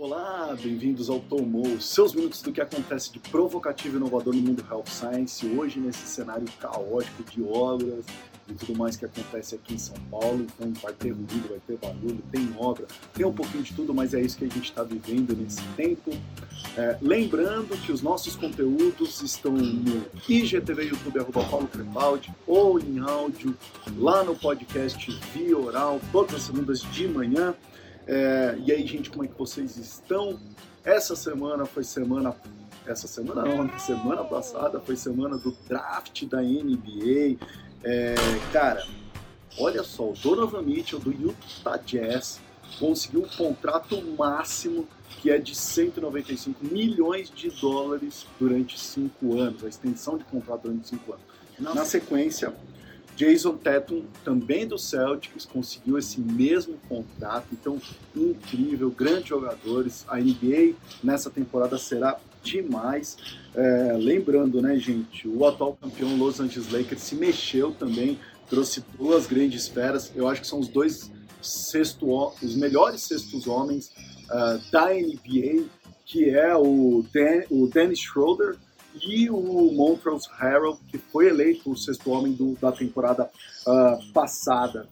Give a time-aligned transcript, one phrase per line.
[0.00, 4.64] Olá, bem-vindos ao Tomou, seus minutos do que acontece de provocativo e inovador no mundo
[4.70, 8.04] Health Science, hoje nesse cenário caótico de obras
[8.48, 11.76] e tudo mais que acontece aqui em São Paulo, então vai ter ruído, vai ter
[11.78, 14.84] barulho, tem obra, tem um pouquinho de tudo, mas é isso que a gente está
[14.84, 16.12] vivendo nesse tempo.
[16.76, 23.00] É, lembrando que os nossos conteúdos estão no IGTV YouTube, arroba Paulo Crepaldi, ou em
[23.00, 23.52] áudio,
[23.96, 27.52] lá no podcast via oral, todas as segundas de manhã.
[28.08, 30.40] É, e aí, gente, como é que vocês estão?
[30.82, 32.34] Essa semana foi semana.
[32.86, 33.78] Essa semana não, né?
[33.78, 37.36] semana passada foi semana do draft da NBA.
[37.84, 38.14] É,
[38.50, 38.82] cara,
[39.58, 42.40] olha só, o Donovan Mitchell do Utah Jazz
[42.78, 44.88] conseguiu um contrato máximo
[45.20, 50.88] que é de 195 milhões de dólares durante cinco anos, a extensão de contrato durante
[50.88, 51.24] cinco anos.
[51.58, 52.54] Na sequência,
[53.16, 57.80] Jason Tatum, também do Celtics, conseguiu esse mesmo contrato, então
[58.14, 60.04] incrível, grandes jogadores.
[60.08, 63.16] A NBA nessa temporada será demais.
[63.54, 69.26] É, lembrando, né, gente, o atual campeão Los Angeles Lakers se mexeu também, trouxe duas
[69.26, 70.12] grandes feras.
[70.14, 71.10] Eu acho que são os dois
[71.42, 73.92] sexto, os melhores sextos homens
[74.30, 75.64] uh, da NBA,
[76.04, 78.56] que é o, Dan, o Dennis Schroeder
[79.02, 83.30] e o Montrose Harrell, que foi eleito o sexto homem do, da temporada
[83.66, 84.88] uh, passada.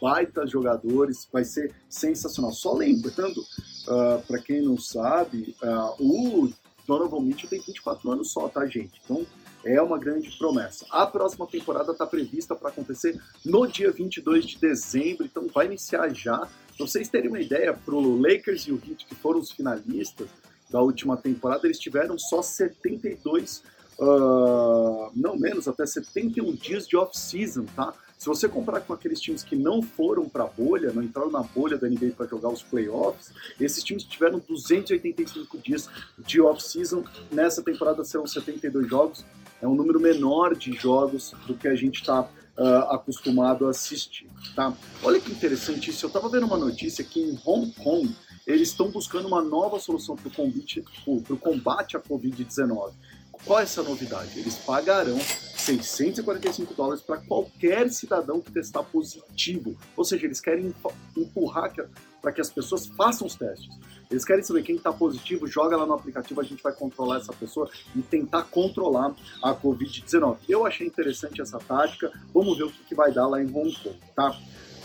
[0.00, 2.52] Baita jogadores, vai ser sensacional.
[2.52, 6.52] Só lembrando, uh, para quem não sabe, uh, o
[6.86, 9.00] Donovan Mitchell tem 24 anos só, tá, gente?
[9.04, 9.26] Então
[9.64, 10.86] é uma grande promessa.
[10.90, 16.08] A próxima temporada está prevista para acontecer no dia 22 de dezembro, então vai iniciar
[16.14, 16.38] já.
[16.38, 20.28] Pra vocês terem uma ideia, para o Lakers e o Heat, que foram os finalistas,
[20.70, 23.62] da última temporada, eles tiveram só 72,
[23.98, 27.94] uh, ah, não menos, até 71 dias de off-season, tá?
[28.18, 31.42] Se você comparar com aqueles times que não foram para a bolha, não entraram na
[31.42, 35.88] bolha da NBA para jogar os playoffs, esses times tiveram 285 dias
[36.18, 37.04] de off-season.
[37.30, 39.24] Nessa temporada serão 72 jogos,
[39.62, 42.28] é um número menor de jogos do que a gente está uh,
[42.58, 44.76] ah, acostumado a assistir, tá?
[45.02, 46.04] Olha que interessante isso.
[46.04, 48.14] Eu estava vendo uma notícia que em Hong Kong
[48.48, 52.92] eles estão buscando uma nova solução para o combate, à Covid-19.
[53.44, 54.38] Qual é essa novidade?
[54.38, 59.76] Eles pagarão 645 dólares para qualquer cidadão que testar positivo.
[59.94, 60.74] Ou seja, eles querem
[61.14, 61.72] empurrar
[62.22, 63.68] para que as pessoas façam os testes.
[64.10, 67.32] Eles querem saber quem está positivo, joga lá no aplicativo, a gente vai controlar essa
[67.34, 70.38] pessoa e tentar controlar a Covid-19.
[70.48, 73.70] Eu achei interessante essa tática, vamos ver o que, que vai dar lá em Hong
[73.82, 74.34] Kong, tá?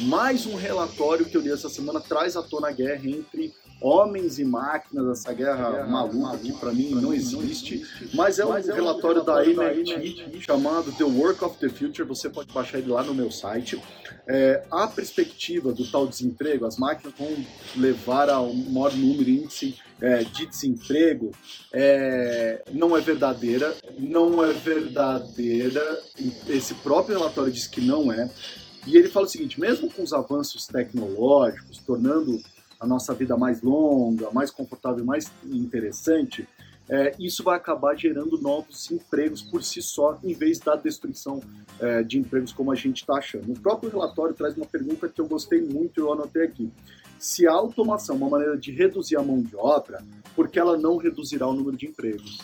[0.00, 4.38] Mais um relatório que eu li essa semana traz à tona a guerra entre homens
[4.38, 7.82] e máquinas, essa guerra, guerra maluca que para mim não existe,
[8.14, 11.68] mas é um mas relatório, é um relatório da MIT chamado The Work of the
[11.68, 13.80] Future, você pode baixar ele lá no meu site.
[14.26, 17.36] É, a perspectiva do tal desemprego, as máquinas vão
[17.76, 21.30] levar a um maior número, índice é, de desemprego,
[21.72, 26.00] é, não é verdadeira, não é verdadeira,
[26.48, 28.28] esse próprio relatório diz que não é,
[28.86, 32.40] e ele fala o seguinte: mesmo com os avanços tecnológicos, tornando
[32.78, 36.46] a nossa vida mais longa, mais confortável, mais interessante,
[36.88, 41.42] é, isso vai acabar gerando novos empregos por si só, em vez da destruição
[41.80, 43.50] é, de empregos como a gente está achando.
[43.52, 46.70] O próprio relatório traz uma pergunta que eu gostei muito e eu anotei aqui.
[47.18, 50.04] Se a automação é uma maneira de reduzir a mão de obra,
[50.34, 52.40] por que ela não reduzirá o número de empregos?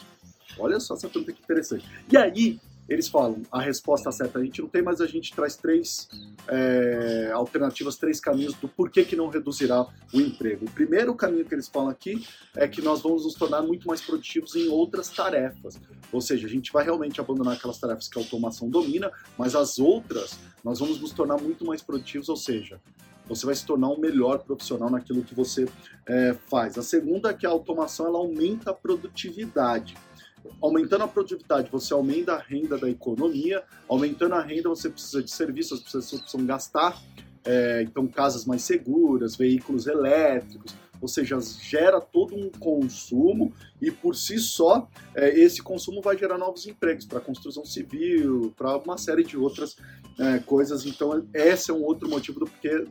[0.59, 1.87] Olha só essa pergunta que interessante.
[2.11, 2.59] E aí,
[2.93, 6.09] eles falam a resposta certa a gente não tem, mas a gente traz três
[6.49, 10.67] é, alternativas, três caminhos do porquê que não reduzirá o emprego.
[10.67, 12.27] O primeiro caminho que eles falam aqui
[12.57, 15.81] é que nós vamos nos tornar muito mais produtivos em outras tarefas.
[16.13, 19.79] Ou seja, a gente vai realmente abandonar aquelas tarefas que a automação domina, mas as
[19.79, 22.81] outras nós vamos nos tornar muito mais produtivos, ou seja,
[23.29, 25.67] você vai se tornar um melhor profissional naquilo que você
[26.07, 26.77] é, faz.
[26.77, 29.97] A segunda é que a automação ela aumenta a produtividade
[30.61, 35.31] aumentando a produtividade, você aumenta a renda da economia, aumentando a renda, você precisa de
[35.31, 37.01] serviços, as pessoas precisam gastar,
[37.45, 44.15] é, então casas mais seguras, veículos elétricos, ou seja, gera todo um consumo e por
[44.15, 49.25] si só é, esse consumo vai gerar novos empregos para construção civil, para uma série
[49.25, 49.77] de outras
[50.17, 50.87] é, coisas.
[50.87, 52.87] Então esse é um outro motivo do porquê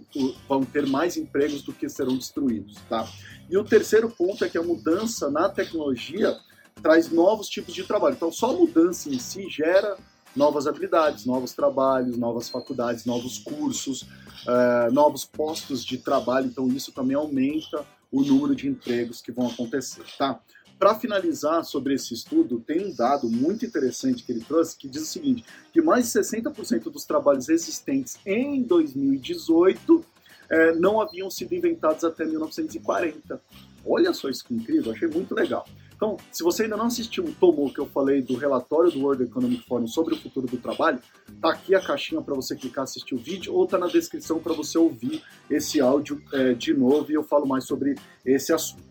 [0.47, 3.07] vão ter mais empregos do que serão destruídos, tá?
[3.49, 6.37] E o terceiro ponto é que a mudança na tecnologia
[6.81, 8.15] traz novos tipos de trabalho.
[8.15, 9.97] Então, só a mudança em si gera
[10.35, 16.47] novas habilidades, novos trabalhos, novas faculdades, novos cursos, uh, novos postos de trabalho.
[16.47, 20.39] Então, isso também aumenta o número de empregos que vão acontecer, tá?
[20.77, 25.03] Para finalizar sobre esse estudo, tem um dado muito interessante que ele trouxe que diz
[25.03, 30.03] o seguinte: que mais de 60% dos trabalhos existentes em 2018
[30.49, 33.39] eh, não haviam sido inventados até 1940.
[33.85, 35.65] Olha só isso que incrível, achei muito legal.
[36.01, 39.21] Então, se você ainda não assistiu o tomo que eu falei do relatório do World
[39.21, 40.97] Economic Forum sobre o futuro do trabalho,
[41.39, 44.51] tá aqui a caixinha para você clicar assistir o vídeo ou tá na descrição para
[44.51, 47.93] você ouvir esse áudio é, de novo e eu falo mais sobre
[48.25, 48.81] esse assunto.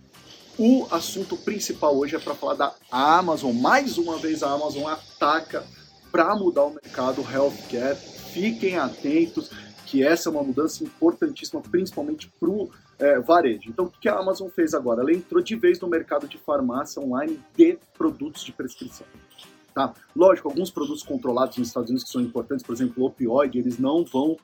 [0.57, 3.57] O assunto principal hoje é para falar da Amazon.
[3.57, 5.65] Mais uma vez a Amazon ataca
[6.13, 7.97] para mudar o mercado healthcare.
[7.97, 9.51] Fiquem atentos
[9.91, 13.69] que essa é uma mudança importantíssima, principalmente para o é, varejo.
[13.69, 15.03] Então, o que a Amazon fez agora?
[15.03, 19.05] Ela entrou de vez no mercado de farmácia online de produtos de prescrição.
[19.75, 19.93] Tá?
[20.15, 23.79] Lógico, alguns produtos controlados nos Estados Unidos que são importantes, por exemplo, o opioide, eles
[23.79, 24.37] não vão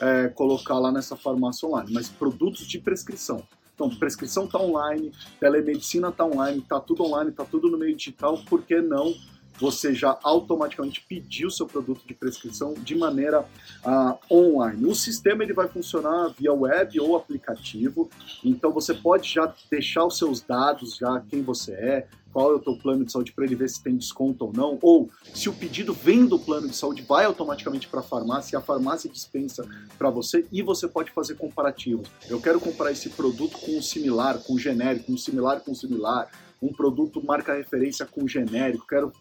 [0.00, 3.42] é, colocar lá nessa farmácia online, mas produtos de prescrição.
[3.74, 5.10] Então, prescrição está online,
[5.40, 9.12] telemedicina está online, está tudo online, está tudo no meio digital, por que não
[9.58, 13.40] você já automaticamente pediu seu produto de prescrição de maneira
[13.84, 14.86] uh, online.
[14.86, 18.10] O sistema ele vai funcionar via web ou aplicativo,
[18.44, 22.58] então você pode já deixar os seus dados, já quem você é, qual é o
[22.58, 25.52] teu plano de saúde para ele ver se tem desconto ou não, ou se o
[25.52, 29.64] pedido vem do plano de saúde, vai automaticamente para a farmácia, a farmácia dispensa
[29.98, 32.08] para você e você pode fazer comparativos.
[32.28, 35.74] Eu quero comprar esse produto com um similar, com um genérico, um similar com um
[35.74, 39.12] similar, um produto marca referência com genérico, quero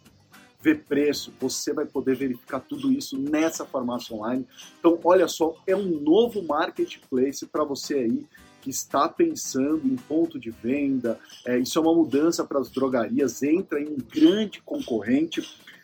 [0.62, 4.46] ver preço, você vai poder verificar tudo isso nessa farmácia online.
[4.80, 8.26] Então, olha só, é um novo marketplace para você aí
[8.62, 11.20] que está pensando em ponto de venda.
[11.46, 15.42] É, isso é uma mudança para as drogarias, entra em um grande concorrente.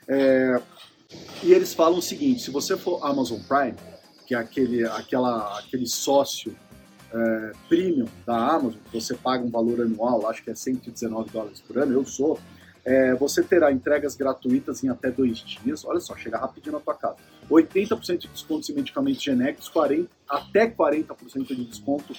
[0.08, 0.62] É,
[1.44, 3.76] e eles falam o seguinte: se você for Amazon Prime,
[4.28, 6.56] que é aquele, aquela, aquele sócio
[7.12, 11.78] é, premium da Amazon, você paga um valor anual, acho que é 119 dólares por
[11.78, 12.40] ano, eu sou.
[12.88, 15.84] É, você terá entregas gratuitas em até dois dias.
[15.84, 17.18] Olha só, chega rapidinho na tua casa.
[17.52, 22.14] 80% de desconto em medicamentos genéricos, 40, até 40% de desconto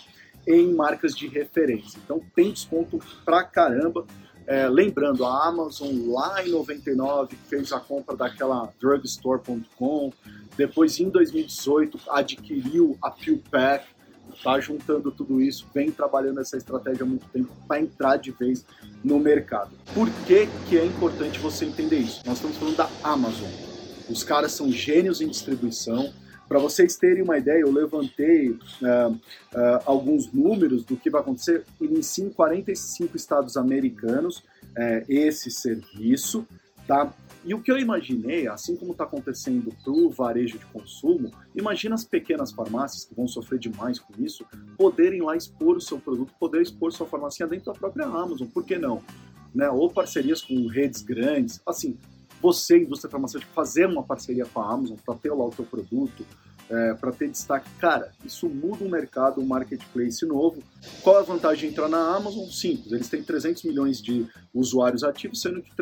[0.46, 1.98] em marcas de referência.
[2.04, 4.04] Então tem desconto pra caramba.
[4.46, 10.12] É, lembrando, a Amazon lá em 99 fez a compra daquela drugstore.com,
[10.54, 13.86] depois em 2018 adquiriu a PillPack,
[14.38, 18.64] está juntando tudo isso, vem trabalhando essa estratégia há muito tempo para entrar de vez
[19.04, 19.70] no mercado.
[19.92, 22.22] Por que, que é importante você entender isso?
[22.24, 23.50] Nós estamos falando da Amazon.
[24.08, 26.12] Os caras são gênios em distribuição.
[26.48, 29.18] Para vocês terem uma ideia, eu levantei uh, uh,
[29.84, 31.64] alguns números do que vai acontecer.
[31.78, 36.46] Inicia em 45 estados americanos uh, esse serviço,
[36.86, 37.12] tá?
[37.48, 41.94] E o que eu imaginei, assim como está acontecendo para o varejo de consumo, imagina
[41.94, 44.44] as pequenas farmácias que vão sofrer demais com isso,
[44.76, 48.66] poderem lá expor o seu produto, poder expor sua farmácia dentro da própria Amazon, por
[48.66, 49.02] que não?
[49.54, 49.66] Né?
[49.70, 51.96] Ou parcerias com redes grandes, assim,
[52.42, 56.26] você, indústria farmacêutica, fazer uma parceria com a Amazon para ter lá o seu produto,
[56.68, 57.70] é, para ter destaque.
[57.78, 60.62] Cara, isso muda o mercado, um marketplace novo.
[61.02, 62.46] Qual a vantagem de entrar na Amazon?
[62.50, 65.74] Simples, eles têm 300 milhões de usuários ativos, sendo que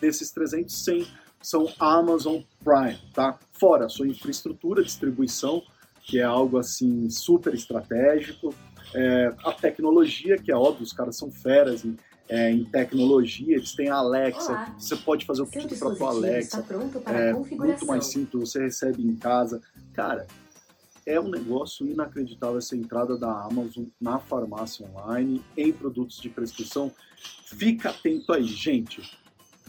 [0.00, 1.06] desses 300, 100
[1.42, 3.38] são Amazon Prime, tá?
[3.52, 5.62] Fora a sua infraestrutura, distribuição,
[6.02, 8.54] que é algo assim super estratégico,
[8.94, 11.96] é, a tecnologia, que é óbvio, os caras são feras em,
[12.28, 14.74] é, em tecnologia, eles têm a Alexa, Olá.
[14.78, 16.64] você pode fazer o pedido para tua Alexa,
[17.06, 19.60] é muito mais simples, você recebe em casa.
[19.92, 20.26] Cara,
[21.06, 26.92] é um negócio inacreditável essa entrada da Amazon na farmácia online, em produtos de prescrição.
[27.46, 29.02] Fica atento aí, gente.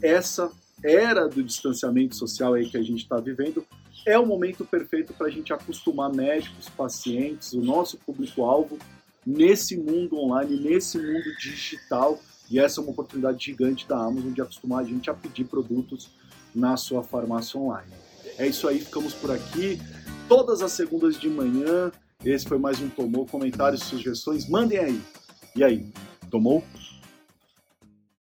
[0.01, 0.51] Essa
[0.83, 3.65] era do distanciamento social aí que a gente está vivendo
[4.05, 8.77] é o momento perfeito para a gente acostumar médicos, pacientes, o nosso público-alvo
[9.25, 14.41] nesse mundo online, nesse mundo digital e essa é uma oportunidade gigante da Amazon de
[14.41, 16.09] acostumar a gente a pedir produtos
[16.53, 17.91] na sua farmácia online.
[18.37, 19.79] É isso aí, ficamos por aqui.
[20.27, 21.91] Todas as segundas de manhã.
[22.25, 23.25] Esse foi mais um Tomou.
[23.25, 25.01] Comentários, sugestões, mandem aí.
[25.55, 25.85] E aí,
[26.31, 26.63] tomou?